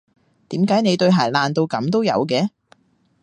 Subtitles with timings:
[0.49, 2.49] 點解你對鞋爛到噉都有嘅？